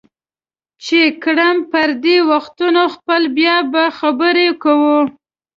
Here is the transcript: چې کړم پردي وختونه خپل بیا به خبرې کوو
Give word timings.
چې 0.83 0.99
کړم 1.23 1.57
پردي 1.71 2.17
وختونه 2.31 2.81
خپل 2.95 3.21
بیا 3.37 3.57
به 3.71 3.83
خبرې 3.99 4.47
کوو 4.63 4.99